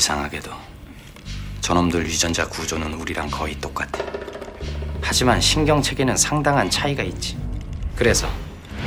이상하게도 0.00 0.50
저놈들 1.60 2.06
유전자 2.06 2.46
구조는 2.48 2.94
우리랑 2.94 3.28
거의 3.30 3.54
똑같아. 3.60 4.02
하지만 5.02 5.38
신경 5.42 5.82
체계는 5.82 6.16
상당한 6.16 6.70
차이가 6.70 7.02
있지. 7.02 7.36
그래서 7.94 8.26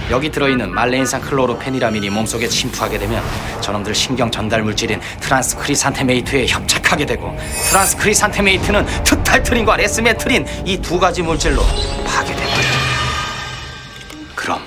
여기 0.10 0.32
들어있는 0.32 0.74
말레인산 0.74 1.22
클로로페니라민이 1.22 2.10
몸속에 2.10 2.48
침투하게 2.48 2.98
되면 2.98 3.24
저놈들 3.62 3.94
신경 3.94 4.32
전달 4.32 4.64
물질인 4.64 5.00
트란스크리산테메이트에 5.22 6.48
협착하게 6.48 7.06
되고 7.06 7.38
트란스크리산테메이트는 7.70 9.04
프탈트린과 9.04 9.78
레스메트린 9.78 10.48
이 10.66 10.78
두 10.82 11.00
가지 11.00 11.22
물질로 11.22 11.62
파괴돼버려. 12.08 12.68
그럼 14.36 14.62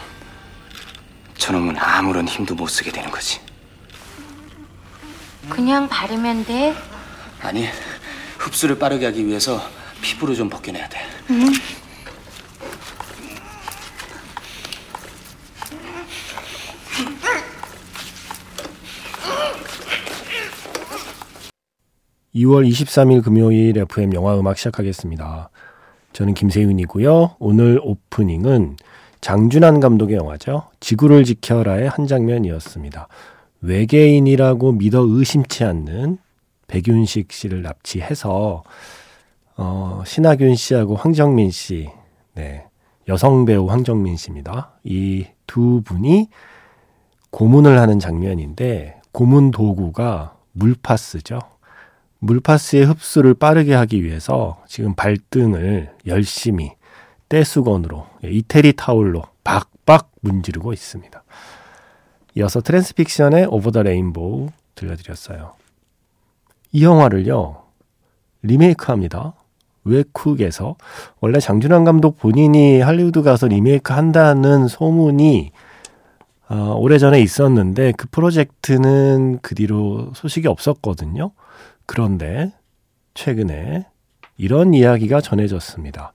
저놈은 1.38 1.76
아무런 1.76 2.28
힘도 2.28 2.54
못 2.54 2.68
쓰게 2.68 2.92
되는 2.92 3.10
거지. 3.10 3.40
그냥 5.48 5.88
바르면 5.88 6.44
돼. 6.44 6.74
아니, 7.40 7.66
흡수를 8.38 8.78
빠르게 8.78 9.06
하기 9.06 9.26
위해서 9.26 9.60
피부를 10.02 10.34
좀 10.34 10.48
벗겨내야 10.48 10.88
돼. 10.88 10.98
응. 11.30 11.46
2월 22.34 22.68
23일 22.68 23.24
금요일 23.24 23.78
FM 23.78 24.12
영화 24.12 24.38
음악 24.38 24.58
시작하겠습니다. 24.58 25.48
저는 26.12 26.34
김세윤이고요. 26.34 27.36
오늘 27.38 27.80
오프닝은 27.82 28.76
장준환 29.22 29.80
감독의 29.80 30.16
영화죠. 30.16 30.68
지구를 30.80 31.24
지켜라의 31.24 31.88
한 31.88 32.06
장면이었습니다. 32.06 33.08
외계인이라고 33.66 34.72
믿어 34.72 35.00
의심치 35.06 35.64
않는 35.64 36.18
백윤식 36.68 37.32
씨를 37.32 37.62
납치해서 37.62 38.64
어, 39.56 40.02
신하균 40.06 40.54
씨하고 40.54 40.96
황정민 40.96 41.50
씨, 41.50 41.88
네, 42.34 42.66
여성 43.08 43.44
배우 43.44 43.66
황정민 43.66 44.16
씨입니다. 44.16 44.78
이 44.84 45.26
두 45.46 45.82
분이 45.84 46.28
고문을 47.30 47.78
하는 47.78 47.98
장면인데 47.98 49.00
고문 49.12 49.50
도구가 49.50 50.36
물파스죠. 50.52 51.40
물파스의 52.18 52.84
흡수를 52.86 53.34
빠르게 53.34 53.74
하기 53.74 54.02
위해서 54.02 54.62
지금 54.66 54.94
발등을 54.94 55.94
열심히 56.06 56.72
떼수건으로 57.28 58.06
예, 58.24 58.30
이태리 58.30 58.72
타올로 58.74 59.22
박박 59.44 60.10
문지르고 60.20 60.72
있습니다. 60.72 61.22
이어서 62.36 62.60
트랜스픽션의 62.60 63.46
Over 63.46 63.70
the 63.70 63.82
Rainbow 63.82 64.48
들려드렸어요. 64.74 65.54
이 66.72 66.84
영화를요 66.84 67.62
리메이크합니다. 68.42 69.34
외쿡에서 69.84 70.76
원래 71.20 71.38
장준환 71.40 71.84
감독 71.84 72.18
본인이 72.18 72.80
할리우드 72.80 73.22
가서 73.22 73.46
리메이크 73.46 73.92
한다는 73.92 74.68
소문이 74.68 75.52
어, 76.48 76.74
오래전에 76.78 77.20
있었는데 77.20 77.92
그 77.96 78.06
프로젝트는 78.10 79.38
그 79.42 79.54
뒤로 79.54 80.12
소식이 80.14 80.46
없었거든요. 80.46 81.32
그런데 81.86 82.52
최근에 83.14 83.86
이런 84.36 84.74
이야기가 84.74 85.20
전해졌습니다. 85.20 86.12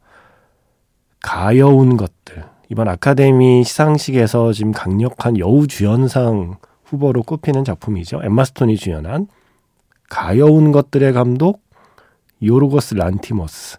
가여운 1.22 1.98
것들. 1.98 2.46
이번 2.72 2.88
아카데미 2.88 3.66
시상식에서 3.66 4.54
지금 4.54 4.72
강력한 4.72 5.38
여우 5.38 5.68
주연상 5.68 6.56
후보로 6.86 7.24
꼽히는 7.24 7.66
작품이죠. 7.66 8.22
엠마 8.24 8.46
스톤이 8.46 8.78
주연한 8.78 9.28
가여운 10.10 10.72
것들의 10.72 11.12
감독 11.12 11.64
요르고스 12.42 12.94
란티모스. 12.94 13.78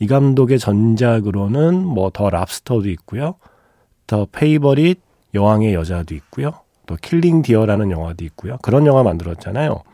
이 0.00 0.06
감독의 0.06 0.58
전작으로는 0.58 1.82
뭐 1.82 2.10
더 2.10 2.28
랍스터도 2.28 2.90
있고요. 2.90 3.36
더 4.06 4.26
페이버릿 4.30 5.00
여왕의 5.32 5.72
여자도 5.72 6.14
있고요. 6.14 6.50
또 6.84 6.96
킬링 7.00 7.40
디어라는 7.40 7.90
영화도 7.90 8.26
있고요. 8.26 8.58
그런 8.60 8.84
영화 8.84 9.02
만들었잖아요. 9.04 9.84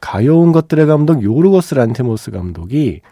가여운 0.00 0.50
것들의 0.50 0.84
감독 0.86 1.22
요르고스 1.22 1.74
란티모스 1.76 2.32
감독이 2.32 3.02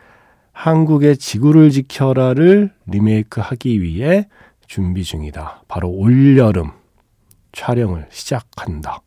한국의 0.55 1.19
지구를 1.19 1.71
지켜라를 1.71 2.73
리메이크 2.87 3.41
하기 3.43 3.83
위해 3.83 4.29
준비 4.67 5.05
중이다. 5.05 5.65
바로 5.69 5.91
올여름 5.91 6.71
촬영을 7.53 8.07
시작한다. 8.11 9.01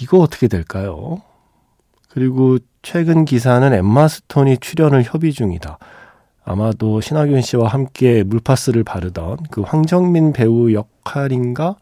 이거 0.00 0.18
어떻게 0.18 0.48
될까요? 0.48 1.22
그리고 2.10 2.58
최근 2.82 3.24
기사는 3.24 3.72
엠마 3.72 4.08
스톤이 4.08 4.58
출연을 4.58 5.04
협의 5.04 5.32
중이다. 5.32 5.78
아마도 6.44 7.00
신하균 7.00 7.40
씨와 7.40 7.68
함께 7.68 8.24
물파스를 8.24 8.84
바르던 8.84 9.38
그 9.50 9.62
황정민 9.62 10.32
배우 10.32 10.72
역할인가 10.72 11.76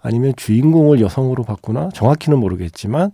아니면 0.00 0.32
주인공을 0.36 1.00
여성으로 1.00 1.42
바꾸나 1.42 1.90
정확히는 1.90 2.38
모르겠지만 2.38 3.10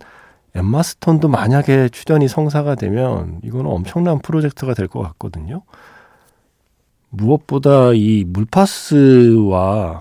엠마 0.55 0.83
스톤도 0.83 1.27
만약에 1.27 1.89
출연이 1.89 2.27
성사가 2.27 2.75
되면 2.75 3.39
이거는 3.43 3.69
엄청난 3.69 4.19
프로젝트가 4.19 4.73
될 4.73 4.87
것 4.87 5.01
같거든요. 5.01 5.63
무엇보다 7.09 7.93
이 7.93 8.23
물파스와 8.27 9.99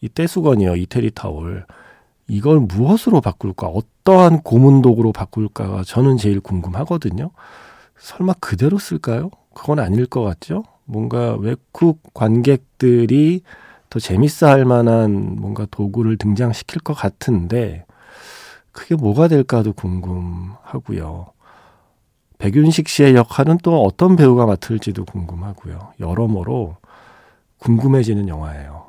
이 0.00 0.08
떼수건이요 0.08 0.76
이태리 0.76 1.10
타월 1.12 1.66
이걸 2.28 2.60
무엇으로 2.60 3.20
바꿀까 3.20 3.68
어떠한 3.68 4.42
고문 4.42 4.82
도구로 4.82 5.12
바꿀까가 5.12 5.84
저는 5.84 6.16
제일 6.18 6.40
궁금하거든요. 6.40 7.30
설마 7.98 8.34
그대로 8.40 8.78
쓸까요? 8.78 9.30
그건 9.54 9.78
아닐 9.78 10.06
것 10.06 10.22
같죠? 10.22 10.64
뭔가 10.84 11.34
외국 11.36 12.00
관객들이 12.14 13.42
더 13.90 13.98
재밌어 13.98 14.48
할 14.48 14.64
만한 14.64 15.36
뭔가 15.40 15.66
도구를 15.70 16.18
등장시킬 16.18 16.82
것 16.82 16.94
같은데 16.94 17.85
그게 18.76 18.94
뭐가 18.94 19.26
될까도 19.26 19.72
궁금하고요. 19.72 21.32
백윤식 22.36 22.88
씨의 22.88 23.14
역할은 23.14 23.56
또 23.62 23.82
어떤 23.82 24.16
배우가 24.16 24.44
맡을지도 24.44 25.06
궁금하고요. 25.06 25.94
여러모로 25.98 26.76
궁금해지는 27.56 28.28
영화예요. 28.28 28.86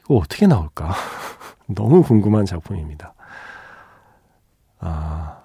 이거 0.00 0.14
어떻게 0.16 0.46
나올까? 0.46 0.94
너무 1.68 2.02
궁금한 2.02 2.46
작품입니다. 2.46 3.12
아, 4.78 5.42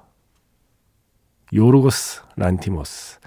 요르고스 1.54 2.22
란티모스. 2.38 3.20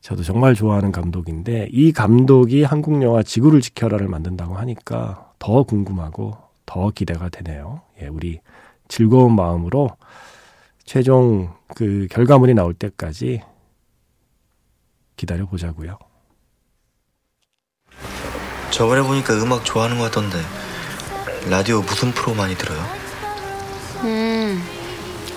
저도 0.00 0.24
정말 0.24 0.56
좋아하는 0.56 0.90
감독인데 0.90 1.68
이 1.70 1.92
감독이 1.92 2.64
한국 2.64 3.00
영화 3.04 3.22
지구를 3.22 3.60
지켜라를 3.60 4.08
만든다고 4.08 4.56
하니까 4.56 5.34
더 5.38 5.62
궁금하고 5.62 6.36
더 6.66 6.90
기대가 6.90 7.28
되네요. 7.28 7.82
예, 8.02 8.08
우리 8.08 8.40
즐거운 8.88 9.34
마음으로 9.36 9.90
최종 10.84 11.54
그 11.76 12.06
결과물이 12.10 12.54
나올 12.54 12.74
때까지 12.74 13.42
기다려 15.16 15.46
보자고요. 15.46 15.98
저번에 18.70 19.02
보니까 19.02 19.34
음악 19.34 19.64
좋아하는 19.64 19.98
것 19.98 20.04
같던데 20.04 20.38
라디오 21.48 21.80
무슨 21.82 22.12
프로 22.12 22.34
많이 22.34 22.54
들어요? 22.56 22.80
음 24.04 24.62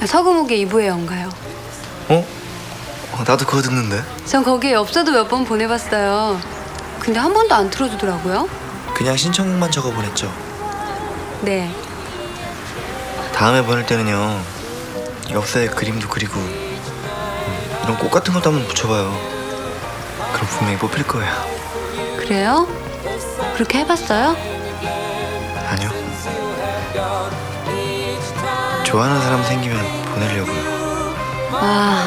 서금욱의 0.05 0.65
2부의 0.67 0.87
연가요. 0.87 1.29
어? 2.09 2.25
어, 3.13 3.23
나도 3.27 3.45
그거 3.45 3.61
듣는데. 3.61 4.01
전 4.25 4.43
거기에 4.43 4.73
엽서도 4.73 5.11
몇 5.11 5.27
번 5.29 5.43
보내봤어요. 5.45 6.39
근데 6.99 7.19
한 7.19 7.33
번도 7.33 7.53
안 7.53 7.69
틀어주더라고요. 7.69 8.47
그냥 8.95 9.15
신청곡만 9.17 9.69
적어 9.71 9.91
보냈죠. 9.91 10.31
네. 11.41 11.69
다음에 13.33 13.61
보낼 13.63 13.85
때는요. 13.85 14.41
엽서에 15.31 15.67
그림도 15.67 16.07
그리고 16.07 16.39
이런 17.83 17.97
꽃 17.97 18.09
같은 18.09 18.33
것도 18.33 18.51
한번 18.51 18.67
붙여봐요. 18.67 19.11
그럼 20.33 20.47
분명히 20.49 20.77
뽑힐 20.77 21.05
거예요. 21.05 21.33
그래요? 22.17 22.67
그렇게 23.55 23.79
해봤어요? 23.79 24.35
아니요. 25.69 25.89
좋아하는 28.85 29.21
사람 29.21 29.43
생기면 29.43 29.77
보내려고요. 30.13 30.73
와. 31.51 32.03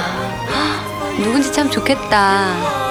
누군지 1.18 1.52
참 1.52 1.70
좋겠다. 1.70 2.85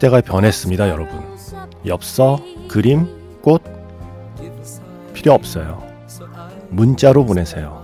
시대가 0.00 0.22
변했습니다, 0.22 0.88
여러분. 0.88 1.20
엽서, 1.86 2.40
그림, 2.68 3.06
꽃 3.42 3.62
필요 5.12 5.34
없어요. 5.34 5.82
문자로 6.70 7.26
보내세요. 7.26 7.78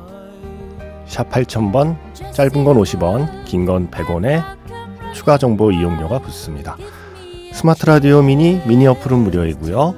샵 1.07 1.29
8000번, 1.29 1.97
짧은 2.33 2.65
건 2.65 2.79
50원, 2.79 3.45
긴 3.45 3.67
건 3.67 3.91
100원에 3.91 4.43
추가 5.13 5.37
정보 5.37 5.71
이용료가 5.71 6.21
붙습니다. 6.21 6.79
스마트 7.53 7.85
라디오 7.85 8.23
미니 8.23 8.63
미니 8.67 8.87
어플은 8.87 9.19
무료이고요. 9.19 9.95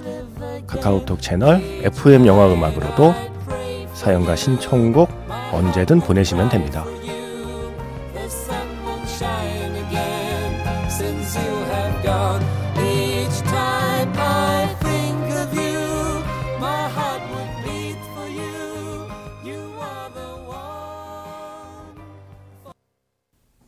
카카오톡 0.66 1.22
채널 1.22 1.62
FM 1.84 2.26
영화 2.26 2.52
음악으로도 2.52 3.14
사연과 3.94 4.34
신청곡 4.34 5.08
언제든 5.52 6.00
보내시면 6.00 6.48
됩니다. 6.48 6.84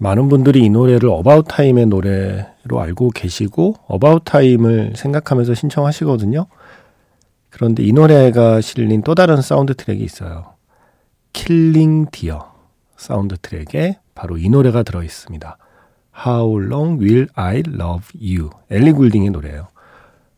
많은 0.03 0.31
분들이 0.31 0.65
이 0.65 0.71
노래를 0.71 1.11
어바웃 1.11 1.45
타임의 1.47 1.87
노래로 1.87 2.81
알고 2.81 3.11
계시고 3.11 3.75
어바웃 3.87 4.23
타임을 4.25 4.95
생각하면서 4.97 5.53
신청하시거든요. 5.55 6.47
그런데 7.51 7.83
이 7.83 7.93
노래가 7.93 8.63
실린 8.63 9.03
또 9.03 9.15
다른 9.15 9.43
사운드 9.43 9.75
트랙이 9.75 10.03
있어요. 10.03 10.55
킬링 11.35 12.07
디어 12.11 12.51
사운드 12.97 13.37
트랙에 13.37 13.99
바로 14.15 14.39
이 14.39 14.49
노래가 14.49 14.85
들어 14.85 15.03
있습니다. 15.03 15.59
How 16.27 16.65
Long 16.65 17.05
Will 17.05 17.29
I 17.35 17.63
Love 17.69 18.19
You 18.19 18.49
엘리 18.71 18.93
굴딩의 18.93 19.29
노래예요. 19.31 19.69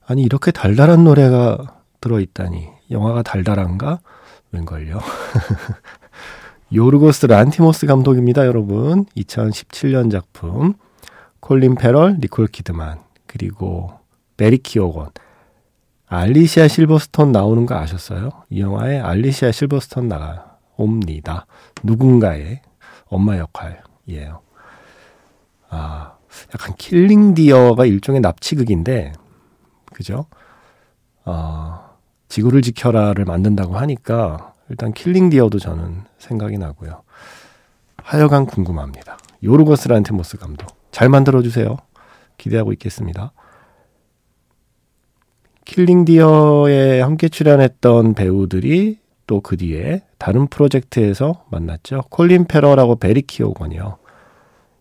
아니 0.05 0.23
이렇게 0.23 0.51
달달한 0.51 1.05
노래가 1.05 1.77
들어 2.01 2.19
있다니 2.19 2.67
영화가 2.91 3.23
달달한가? 3.23 4.01
웬걸요? 4.51 4.99
요르고스 6.75 7.27
란티모스 7.27 7.87
감독입니다, 7.87 8.47
여러분. 8.47 9.05
2017년 9.17 10.11
작품. 10.11 10.73
콜린 11.41 11.75
패럴, 11.75 12.17
니콜 12.19 12.47
키드만, 12.47 12.99
그리고 13.27 13.91
배리 14.39 14.57
키오건. 14.57 15.11
알리시아 16.07 16.69
실버스톤 16.69 17.31
나오는 17.31 17.67
거 17.67 17.75
아셨어요? 17.75 18.31
이 18.49 18.63
영화에 18.63 19.01
알리시아 19.01 19.53
실버스톤 19.53 20.09
나옵니다. 20.09 21.47
누군가의 21.83 22.63
엄마 23.07 23.37
역할이에요. 23.37 24.41
아, 25.69 26.15
약간 26.55 26.75
킬링 26.79 27.35
디어가 27.35 27.85
일종의 27.85 28.23
납치극인데, 28.23 29.13
그죠? 29.93 30.25
아, 31.27 31.91
지구를 32.29 32.63
지켜라를 32.63 33.27
만든다고 33.27 33.77
하니까 33.77 34.55
일단 34.73 34.95
킬링 34.95 35.29
디어도 35.29 35.59
저는 35.59 36.05
생각이 36.17 36.57
나고요. 36.57 37.03
하여간 37.99 38.47
궁금합니다. 38.47 39.19
요르고스 39.45 39.89
란티모스 39.89 40.39
감독 40.39 40.67
잘 40.91 41.11
만들어 41.11 41.43
주세요. 41.43 41.77
기대하고 42.39 42.73
있겠습니다. 42.73 43.33
킬링 45.67 46.07
디어에 46.07 47.03
함께 47.03 47.29
출연했던 47.29 48.15
배우들이 48.15 48.99
또 49.27 49.41
그 49.41 49.59
뒤에 49.59 50.03
다른 50.19 50.47
프로젝트에서 50.47 51.45
만났죠. 51.51 52.05
콜린 52.09 52.47
패럴하고 52.47 52.97
배리 52.97 53.23
키오건이요. 53.23 53.99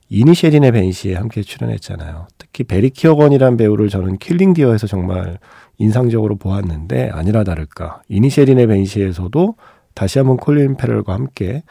이니셰린의 0.09 0.71
밴시에 0.71 1.15
함께 1.15 1.41
출연했잖아요. 1.41 2.27
특히 2.37 2.63
배리 2.63 2.89
키오건이란 2.89 3.57
배우를 3.57 3.89
저는 3.89 4.17
킬링 4.17 4.53
디어에서 4.53 4.87
정말 4.87 5.37
인상적으로 5.77 6.35
보았는데 6.37 7.09
아니라 7.13 7.43
다를까 7.43 8.01
이니셜인의 8.09 8.67
벤시에서도 8.67 9.55
다시 9.93 10.19
한번 10.19 10.37
콜린 10.37 10.77
페럴과 10.77 11.13
함께 11.13 11.63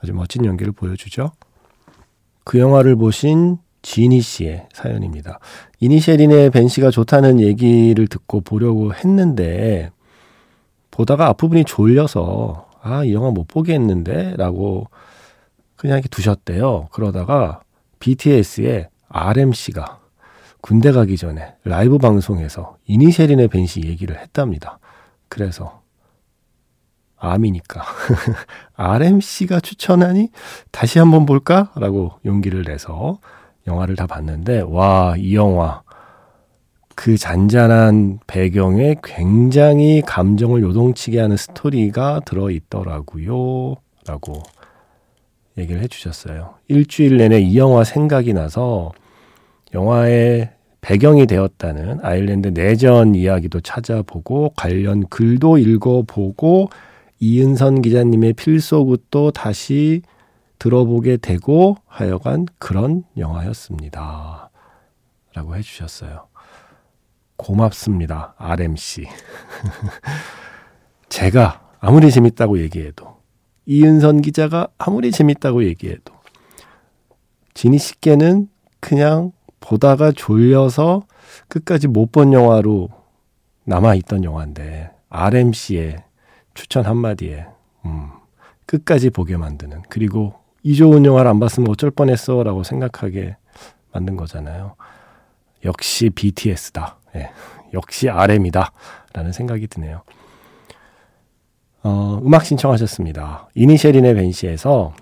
아주 0.00 0.12
멋진 0.12 0.44
연기를 0.44 0.72
보여주죠. 0.72 1.32
그 2.44 2.58
영화를 2.58 2.96
보신 2.96 3.58
지니 3.82 4.20
씨의 4.20 4.68
사연입니다. 4.72 5.38
이니셜인의 5.80 6.50
벤 6.50 6.68
씨가 6.68 6.90
좋다는 6.90 7.40
얘기를 7.40 8.06
듣고 8.06 8.40
보려고 8.40 8.94
했는데 8.94 9.90
보다가 10.90 11.26
앞부분이 11.28 11.64
졸려서 11.64 12.68
아, 12.82 13.04
이 13.04 13.12
영화 13.12 13.30
못 13.30 13.48
보겠는데 13.48 14.34
라고 14.36 14.88
그냥 15.76 15.98
이렇게 15.98 16.08
두셨대요. 16.08 16.88
그러다가 16.92 17.60
BTS의 17.98 18.88
RMC가 19.08 20.00
군대 20.60 20.92
가기 20.92 21.16
전에 21.16 21.54
라이브 21.64 21.98
방송에서 21.98 22.76
이니셜인의 22.86 23.48
벤 23.48 23.66
씨 23.66 23.82
얘기를 23.84 24.18
했답니다. 24.18 24.78
그래서 25.28 25.82
암이니까. 27.32 27.82
RMC가 28.76 29.60
추천하니 29.60 30.30
다시 30.70 30.98
한번 30.98 31.26
볼까? 31.26 31.72
라고 31.76 32.12
용기를 32.24 32.64
내서 32.64 33.18
영화를 33.66 33.96
다 33.96 34.06
봤는데, 34.06 34.62
와, 34.62 35.14
이 35.16 35.34
영화. 35.34 35.82
그 36.96 37.16
잔잔한 37.16 38.20
배경에 38.26 38.94
굉장히 39.02 40.00
감정을 40.02 40.62
요동치게 40.62 41.20
하는 41.20 41.36
스토리가 41.36 42.20
들어있더라고요. 42.24 43.74
라고 44.06 44.42
얘기를 45.58 45.82
해주셨어요. 45.82 46.54
일주일 46.68 47.16
내내 47.16 47.40
이 47.40 47.58
영화 47.58 47.84
생각이 47.84 48.32
나서 48.32 48.92
영화의 49.72 50.50
배경이 50.80 51.26
되었다는 51.26 52.00
아일랜드 52.02 52.48
내전 52.48 53.14
이야기도 53.14 53.60
찾아보고 53.60 54.52
관련 54.56 55.06
글도 55.08 55.58
읽어보고 55.58 56.68
이은선 57.26 57.80
기자님의 57.80 58.34
필소굿도 58.34 59.30
다시 59.30 60.02
들어보게 60.58 61.16
되고 61.16 61.74
하여간 61.86 62.44
그런 62.58 63.04
영화였습니다. 63.16 64.50
라고 65.32 65.56
해주셨어요. 65.56 66.26
고맙습니다. 67.36 68.34
RMC. 68.36 69.06
제가 71.08 71.66
아무리 71.80 72.10
재밌다고 72.10 72.58
얘기해도, 72.58 73.16
이은선 73.64 74.20
기자가 74.20 74.68
아무리 74.76 75.10
재밌다고 75.10 75.64
얘기해도, 75.64 76.12
지니 77.54 77.78
씨께는 77.78 78.48
그냥 78.80 79.32
보다가 79.60 80.12
졸려서 80.12 81.04
끝까지 81.48 81.88
못 81.88 82.12
본 82.12 82.34
영화로 82.34 82.90
남아있던 83.64 84.24
영화인데, 84.24 84.90
RMC의 85.08 86.04
추천 86.54 86.84
한마디에 86.84 87.46
음, 87.84 88.10
끝까지 88.66 89.10
보게 89.10 89.36
만드는 89.36 89.82
그리고 89.88 90.34
이 90.62 90.74
좋은 90.74 91.04
영화를 91.04 91.30
안 91.30 91.38
봤으면 91.38 91.68
어쩔 91.70 91.90
뻔했어 91.90 92.42
라고 92.42 92.62
생각하게 92.62 93.36
만든 93.92 94.16
거잖아요. 94.16 94.74
역시 95.64 96.10
BTS다. 96.10 96.98
예, 97.16 97.30
역시 97.72 98.08
RM이다. 98.08 98.72
라는 99.12 99.32
생각이 99.32 99.66
드네요. 99.68 100.02
어, 101.82 102.20
음악 102.24 102.44
신청하셨습니다. 102.44 103.50
이니셜인의 103.54 104.14
벤시에서 104.14 104.94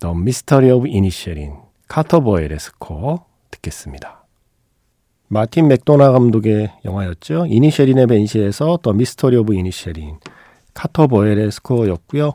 The 0.00 0.14
Mystery 0.14 0.70
of 0.70 0.88
Inisherin 0.88 1.54
카터 1.86 2.20
버웰의 2.20 2.58
스코어 2.58 3.24
듣겠습니다. 3.50 4.26
마틴 5.28 5.68
맥도나 5.68 6.10
감독의 6.10 6.72
영화였죠. 6.84 7.46
이니셰린의 7.46 8.06
밴시에서 8.06 8.78
The 8.82 8.94
Mystery 8.94 9.40
of 9.40 9.52
Inisherin 9.52 10.18
카터 10.78 11.08
버웰의 11.08 11.50
스코어였고요. 11.50 12.34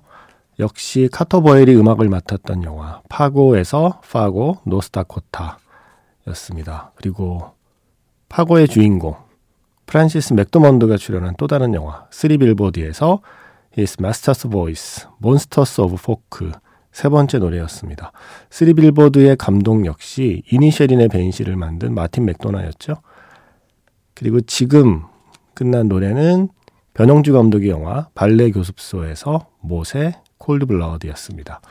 역시 0.59 1.07
카터 1.09 1.41
버웰이 1.41 1.77
음악을 1.77 2.09
맡았던 2.09 2.65
영화 2.65 3.01
파고에서 3.07 4.01
파고 4.11 4.57
노스다코타였습니다. 4.65 6.91
그리고 6.95 7.51
파고의 8.27 8.67
주인공 8.67 9.15
프란시스 9.85 10.33
맥도먼드가 10.33 10.97
출연한 10.97 11.35
또 11.37 11.47
다른 11.47 11.73
영화 11.73 12.05
쓰리 12.11 12.37
빌보드에서 12.37 13.21
His 13.77 13.95
Master's 13.95 14.51
Voice, 14.51 15.07
Monsters 15.23 15.79
of 15.79 15.95
Folk 15.97 16.51
세 16.91 17.07
번째 17.07 17.39
노래였습니다. 17.39 18.11
쓰리 18.49 18.73
빌보드의 18.73 19.37
감독 19.37 19.85
역시 19.85 20.43
이니셰린의 20.51 21.07
밴시를 21.07 21.55
만든 21.55 21.93
마틴 21.93 22.25
맥도나였죠. 22.25 22.95
그리고 24.13 24.41
지금 24.41 25.03
끝난 25.53 25.87
노래는 25.87 26.49
변영주 26.93 27.33
감독의 27.33 27.69
영화 27.69 28.07
발레 28.13 28.51
교습소에서 28.51 29.47
못의 29.61 30.15
Cold 30.37 30.59
Blood였습니다. 30.59 31.61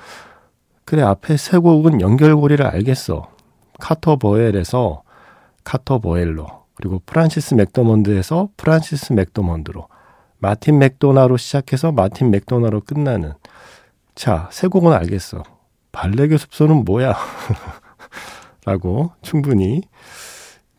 그래 0.85 1.03
앞에 1.03 1.37
세 1.37 1.59
곡은 1.59 2.01
연결고리를 2.01 2.65
알겠어. 2.65 3.31
카터 3.79 4.17
버웰에서 4.17 5.03
카터 5.65 6.01
버웰로 6.01 6.47
그리고 6.75 7.01
프란시스 7.07 7.55
맥도먼드에서 7.55 8.49
프란시스 8.57 9.13
맥도먼드로 9.13 9.87
마틴 10.39 10.79
맥도나로 10.79 11.37
시작해서 11.37 11.93
마틴 11.93 12.31
맥도나로 12.31 12.81
끝나는 12.81 13.35
자, 14.15 14.49
세 14.53 14.67
곡은 14.67 14.93
알겠어. 14.93 15.43
발레 15.93 16.29
교습소는 16.29 16.85
뭐야? 16.85 17.15
라고 18.67 19.13
충분히 19.23 19.83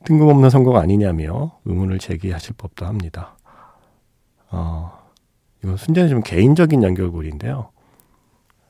뜬금없는 0.03 0.49
선곡 0.49 0.75
아니냐며 0.75 1.57
의문을 1.65 1.99
제기하실 1.99 2.55
법도 2.57 2.85
합니다. 2.85 3.37
어, 4.53 4.91
이건 5.63 5.77
순전히 5.77 6.09
좀 6.09 6.21
개인적인 6.21 6.83
연결고리인데요. 6.83 7.69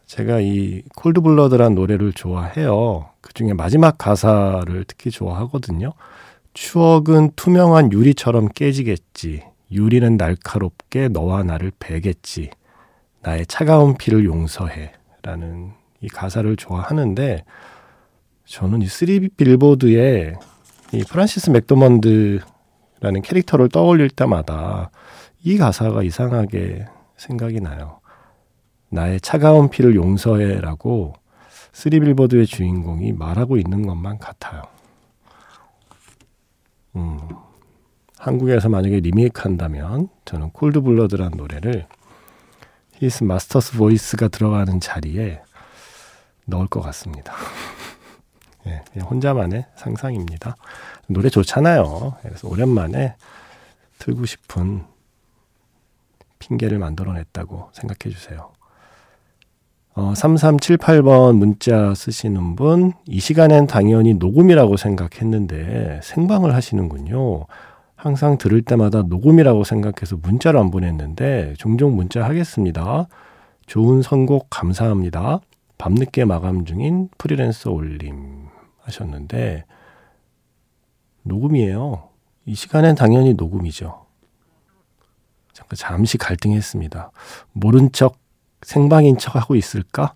제가 0.05 0.39
이 0.39 0.83
콜드블러드란 0.95 1.75
노래를 1.75 2.13
좋아해요. 2.13 3.09
그 3.19 3.33
중에 3.33 3.53
마지막 3.53 3.97
가사를 3.97 4.85
특히 4.87 5.11
좋아하거든요. 5.11 5.91
추억은 6.53 7.31
투명한 7.35 7.91
유리처럼 7.91 8.47
깨지겠지. 8.49 9.43
유리는 9.71 10.15
날카롭게 10.17 11.09
너와 11.09 11.43
나를 11.43 11.71
베겠지. 11.79 12.51
나의 13.21 13.45
차가운 13.47 13.97
피를 13.97 14.23
용서해. 14.23 14.93
라는 15.23 15.71
이 15.99 16.07
가사를 16.07 16.55
좋아하는데, 16.55 17.43
저는 18.45 18.81
이 18.81 18.87
쓰리 18.87 19.29
빌보드에 19.29 20.35
이 20.91 21.03
프란시스 21.09 21.49
맥도먼드라는 21.49 23.21
캐릭터를 23.23 23.69
떠올릴 23.69 24.09
때마다 24.09 24.91
이 25.43 25.57
가사가 25.57 26.03
이상하게 26.03 26.85
생각이 27.17 27.59
나요. 27.59 27.99
나의 28.89 29.19
차가운 29.19 29.69
피를 29.69 29.95
용서해라고 29.95 31.13
쓰리 31.73 31.99
빌보드의 31.99 32.45
주인공이 32.45 33.11
말하고 33.13 33.57
있는 33.57 33.85
것만 33.85 34.19
같아요. 34.19 34.63
음, 36.95 37.19
한국에서 38.17 38.69
만약에 38.69 39.01
리메이크 39.01 39.41
한다면 39.41 40.07
저는 40.23 40.51
Cold 40.51 40.78
Blood란 40.78 41.31
노래를 41.35 41.87
His 42.99 43.25
Master's 43.25 43.77
Voice가 43.77 44.29
들어가는 44.29 44.79
자리에 44.79 45.41
넣을 46.45 46.67
것 46.67 46.79
같습니다. 46.81 47.33
예, 48.67 48.81
혼자만의 49.01 49.65
상상입니다. 49.75 50.55
노래 51.07 51.27
좋잖아요. 51.29 52.15
그래서 52.21 52.47
오랜만에 52.47 53.15
틀고 53.99 54.25
싶은 54.25 54.92
핑계를 56.43 56.79
만들어냈다고 56.79 57.69
생각해 57.71 58.13
주세요. 58.13 58.51
어, 59.95 60.13
3378번 60.13 61.37
문자 61.37 61.93
쓰시는 61.93 62.55
분, 62.55 62.93
이 63.07 63.19
시간엔 63.19 63.67
당연히 63.67 64.15
녹음이라고 64.15 64.75
생각했는데 64.75 65.99
생방을 66.03 66.53
하시는군요. 66.55 67.45
항상 67.95 68.37
들을 68.37 68.61
때마다 68.63 69.03
녹음이라고 69.03 69.63
생각해서 69.63 70.17
문자를 70.17 70.59
안 70.59 70.71
보냈는데 70.71 71.53
종종 71.57 71.95
문자 71.95 72.25
하겠습니다. 72.25 73.07
좋은 73.67 74.01
선곡 74.01 74.47
감사합니다. 74.49 75.39
밤늦게 75.77 76.25
마감 76.25 76.65
중인 76.65 77.09
프리랜서 77.17 77.71
올림 77.71 78.47
하셨는데 78.81 79.63
녹음이에요. 81.21 82.09
이 82.45 82.55
시간엔 82.55 82.95
당연히 82.95 83.35
녹음이죠. 83.35 84.02
잠시 85.75 86.17
갈등했습니다. 86.17 87.11
모른 87.53 87.91
척 87.91 88.17
생방인 88.61 89.17
척 89.17 89.35
하고 89.35 89.55
있을까? 89.55 90.15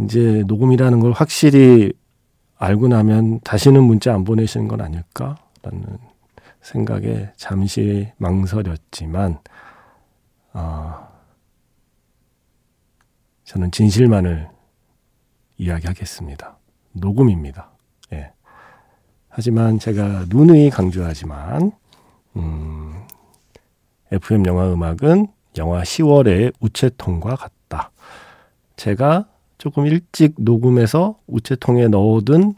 이제 0.00 0.42
녹음이라는 0.46 1.00
걸 1.00 1.12
확실히 1.12 1.92
알고 2.56 2.88
나면 2.88 3.40
다시는 3.40 3.82
문자 3.82 4.14
안 4.14 4.24
보내시는 4.24 4.68
건 4.68 4.80
아닐까? 4.80 5.36
라는 5.62 5.98
생각에 6.60 7.30
잠시 7.36 8.10
망설였지만, 8.16 9.38
아, 10.52 11.08
저는 13.44 13.70
진실만을 13.70 14.48
이야기하겠습니다. 15.58 16.56
녹음입니다. 16.92 17.70
예. 18.12 18.32
하지만 19.28 19.78
제가 19.78 20.24
누누이 20.28 20.70
강조하지만, 20.70 21.72
음, 22.36 23.06
FM 24.14 24.46
영화 24.46 24.72
음악은 24.72 25.28
영화 25.58 25.82
10월의 25.82 26.52
우체통과 26.60 27.36
같다. 27.36 27.90
제가 28.76 29.28
조금 29.58 29.86
일찍 29.86 30.34
녹음해서 30.38 31.18
우체통에 31.26 31.88
넣어둔 31.88 32.54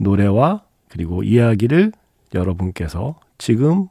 노래와 0.00 0.64
그리고 0.88 1.22
이야기를 1.22 1.92
여러분께서 2.34 3.18
지금 3.38 3.88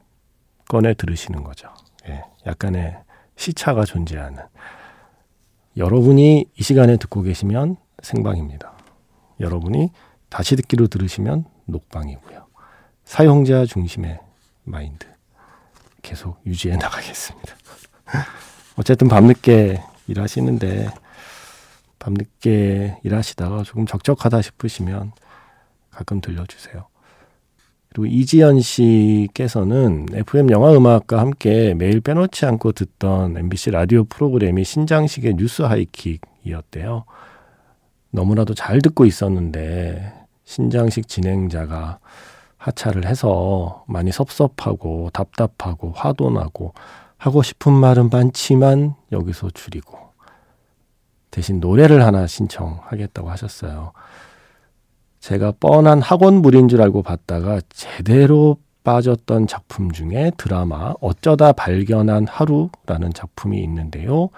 꺼내 0.70 0.94
들으시는 0.94 1.44
거죠. 1.44 1.70
예, 2.08 2.24
약간의 2.46 2.98
시차가 3.36 3.86
존재하는. 3.86 4.44
여러분이 5.78 6.46
이 6.56 6.64
시간에 6.64 6.98
듣고 6.98 7.22
계시면 7.22 7.78
생방입니다. 8.02 8.74
여러분이 9.40 9.90
다시 10.30 10.56
듣기로 10.56 10.88
들으시면 10.88 11.46
녹방이고요. 11.66 12.46
사용자 13.06 13.66
중심의 13.66 14.20
마인드. 14.64 15.13
계속 16.04 16.40
유지해 16.46 16.76
나가겠습니다. 16.78 17.56
어쨌든 18.78 19.08
밤늦게 19.08 19.82
일하시는데 20.08 20.90
밤늦게 21.98 23.00
일하시다가 23.04 23.64
조금 23.64 23.88
적적하다 23.88 24.42
싶으시면 24.42 25.14
가끔 25.90 26.22
들려주세요. 26.22 26.86
그리고 27.90 28.08
이지연 28.08 28.60
씨께서는 28.60 30.08
FM 30.12 30.50
영화 30.50 30.74
음악과 30.74 31.20
함께 31.20 31.76
매일 31.76 32.02
빼놓지 32.02 32.46
않고 32.46 32.72
듣던 32.72 33.38
MBC 33.38 33.72
라디오 33.72 34.04
프로그램이 34.04 34.64
신장식의 34.64 35.36
뉴스 35.36 35.62
하이킥이었대요. 35.62 37.06
너무나도 38.10 38.56
잘 38.56 38.82
듣고 38.82 39.06
있었는데 39.06 40.12
신장식 40.44 41.08
진행자가 41.08 42.00
하차를 42.64 43.06
해서 43.06 43.84
많이 43.88 44.14
섭섭하고 44.14 45.10
답답하고 45.12 45.92
화도 45.94 46.30
나고 46.30 46.74
하고 47.18 47.44
싶은 47.44 47.74
말은 47.74 48.10
많지만 48.10 48.96
여기서 49.12 49.50
줄이고 49.50 49.98
대신 51.30 51.60
노래를 51.60 52.06
하나 52.06 52.26
신청하겠다고 52.26 53.30
하셨어요. 53.30 53.92
제가 55.20 55.54
뻔한 55.60 56.02
학원물인 56.02 56.70
줄 56.70 56.82
알고 56.82 57.02
봤다가 57.02 57.60
제대로 57.70 58.58
빠졌던 58.86 59.48
작품 59.48 59.92
중에 59.92 60.32
드라마 60.38 60.94
어쩌다 61.02 61.52
발견한 61.52 62.28
하루라는 62.28 63.14
작품이 63.14 63.62
있는데요. 63.64 64.30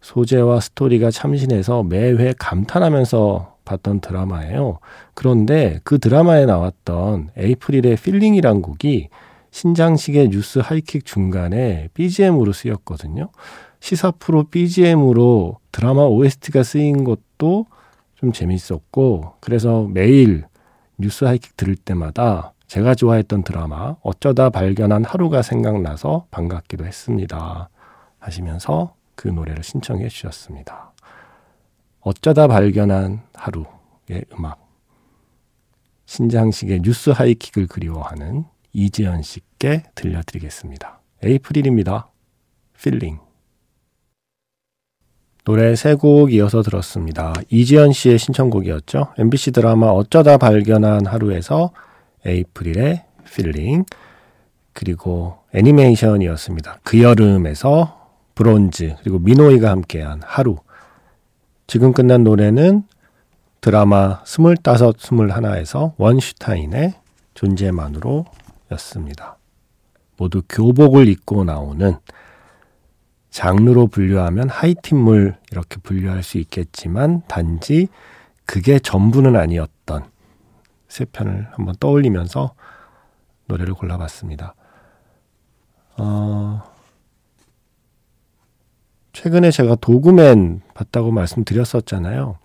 소재와 0.00 0.60
스토리가 0.60 1.10
참신해서 1.10 1.82
매회 1.84 2.34
감탄하면서 2.38 3.53
봤던 3.64 4.00
드라마예요. 4.00 4.78
그런데 5.14 5.80
그 5.84 5.98
드라마에 5.98 6.46
나왔던 6.46 7.30
에이프릴의 7.36 7.96
Feeling이란 7.96 8.62
곡이 8.62 9.08
신장식의 9.50 10.30
뉴스 10.30 10.58
하이킥 10.58 11.04
중간에 11.04 11.88
BGM으로 11.94 12.52
쓰였거든요. 12.52 13.30
시사 13.80 14.12
프로 14.12 14.44
BGM으로 14.44 15.58
드라마 15.70 16.02
OST가 16.02 16.62
쓰인 16.62 17.04
것도 17.04 17.66
좀 18.16 18.32
재밌었고, 18.32 19.34
그래서 19.40 19.86
매일 19.90 20.44
뉴스 20.98 21.24
하이킥 21.24 21.56
들을 21.56 21.76
때마다 21.76 22.52
제가 22.66 22.94
좋아했던 22.94 23.44
드라마 23.44 23.96
어쩌다 24.02 24.50
발견한 24.50 25.04
하루가 25.04 25.42
생각나서 25.42 26.26
반갑기도 26.30 26.86
했습니다. 26.86 27.68
하시면서 28.18 28.94
그 29.14 29.28
노래를 29.28 29.62
신청해 29.62 30.08
주셨습니다. 30.08 30.93
어쩌다 32.04 32.46
발견한 32.46 33.22
하루의 33.32 34.26
음악. 34.36 34.62
신장식의 36.04 36.80
뉴스 36.82 37.08
하이킥을 37.08 37.66
그리워하는 37.66 38.44
이지연 38.74 39.22
씨께 39.22 39.84
들려드리겠습니다. 39.94 41.00
에이프릴입니다. 41.22 42.08
Feeling. 42.80 43.18
노래 45.44 45.74
세 45.76 45.94
곡 45.94 46.32
이어서 46.34 46.60
들었습니다. 46.62 47.32
이지연 47.48 47.92
씨의 47.92 48.18
신청곡이었죠. 48.18 49.14
MBC 49.16 49.52
드라마 49.52 49.86
어쩌다 49.86 50.36
발견한 50.36 51.06
하루에서 51.06 51.72
에이프릴의 52.26 53.02
Feeling. 53.34 53.84
그리고 54.74 55.38
애니메이션이었습니다. 55.54 56.80
그 56.82 57.00
여름에서 57.00 58.10
브론즈, 58.34 58.96
그리고 59.00 59.18
미노이가 59.20 59.70
함께한 59.70 60.20
하루. 60.22 60.58
지금 61.74 61.92
끝난 61.92 62.22
노래는 62.22 62.84
드라마 63.60 64.20
스물다섯, 64.24 64.96
스물하나에서 65.00 65.94
원슈타인의 65.96 66.94
존재만으로 67.34 68.26
였습니다. 68.70 69.38
모두 70.16 70.42
교복을 70.48 71.08
입고 71.08 71.42
나오는 71.42 71.96
장르로 73.30 73.88
분류하면 73.88 74.50
하이틴물 74.50 75.34
이렇게 75.50 75.78
분류할 75.78 76.22
수 76.22 76.38
있겠지만 76.38 77.22
단지 77.26 77.88
그게 78.46 78.78
전부는 78.78 79.34
아니었던 79.34 80.04
세 80.86 81.04
편을 81.06 81.48
한번 81.54 81.74
떠올리면서 81.80 82.54
노래를 83.46 83.74
골라봤습니다. 83.74 84.54
어, 85.96 86.73
최근에 89.14 89.50
제가 89.52 89.76
도그맨 89.76 90.60
봤다고 90.74 91.12
말씀드렸었잖아요. 91.12 92.36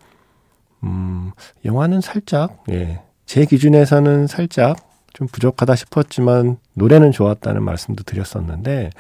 음, 0.84 1.32
영화는 1.66 2.00
살짝, 2.00 2.64
예, 2.70 3.02
제 3.26 3.46
기준에서는 3.46 4.28
살짝 4.28 4.78
좀 5.12 5.28
부족하다 5.28 5.76
싶었지만 5.76 6.58
노래는 6.76 7.12
좋았다는 7.12 7.64
말씀도 7.64 8.04
드렸었는데, 8.04 8.92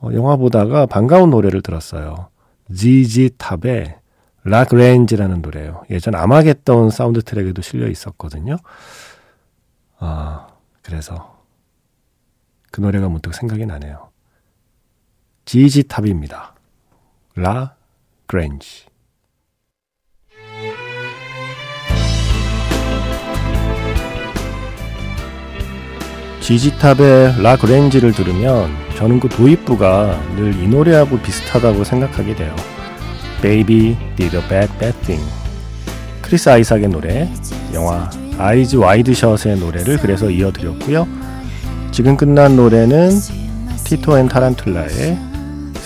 어, 0.00 0.08
영화 0.14 0.36
보다가 0.36 0.86
반가운 0.86 1.30
노래를 1.30 1.60
들었어요. 1.60 2.28
ZZ 2.72 3.30
탑의 3.36 3.96
락레인지라는 4.44 5.42
노래예요. 5.42 5.84
예전 5.90 6.14
아마겟돈 6.14 6.90
사운드 6.90 7.22
트랙에도 7.22 7.62
실려 7.62 7.86
있었거든요. 7.86 8.56
아, 9.98 10.48
그래서 10.80 11.38
그 12.72 12.80
노래가 12.80 13.08
문득 13.08 13.34
생각이 13.34 13.66
나네요. 13.66 14.08
ZZ 15.44 15.84
탑입니다. 15.86 16.54
라 17.34 17.76
그랜지. 18.26 18.84
지지탑의 26.40 27.42
라 27.42 27.56
그랜지를 27.56 28.12
들으면 28.12 28.70
저는 28.96 29.20
그 29.20 29.28
도입부가 29.28 30.20
늘 30.36 30.52
이 30.62 30.68
노래하고 30.68 31.18
비슷하다고 31.20 31.84
생각하게 31.84 32.34
돼요. 32.34 32.54
Baby 33.40 33.96
did 34.16 34.36
a 34.36 34.42
bad 34.48 34.72
bad 34.78 34.96
thing. 35.00 35.24
크리스 36.20 36.48
아이삭의 36.48 36.88
노래, 36.88 37.28
영화 37.74 38.10
아이즈 38.38 38.76
와이드 38.76 39.14
셧의 39.14 39.58
노래를 39.58 39.98
그래서 39.98 40.30
이어드렸고요. 40.30 41.06
지금 41.90 42.16
끝난 42.16 42.56
노래는 42.56 43.10
티토 43.84 44.18
앤 44.18 44.28
타란툴라의 44.28 45.18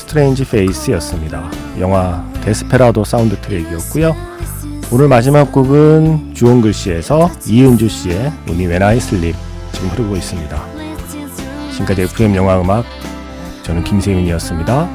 Strange 0.06 0.44
Face였습니다. 0.44 1.50
영화 1.80 2.24
데스페라도 2.42 3.04
사운드 3.04 3.36
트랙이었고요. 3.40 4.14
오늘 4.92 5.08
마지막 5.08 5.50
곡은 5.50 6.32
주홍글씨에서 6.32 7.28
이은주 7.46 7.88
씨의 7.88 8.32
Only 8.48 8.66
When 8.66 8.82
I 8.82 8.96
Sleep 8.98 9.36
지금 9.72 9.88
흐르고 9.88 10.16
있습니다. 10.16 10.64
지금까지 11.72 12.02
FM 12.02 12.36
영화 12.36 12.60
음악 12.60 12.84
저는 13.62 13.82
김세윤이었습니다. 13.82 14.88